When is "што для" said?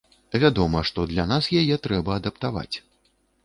0.91-1.27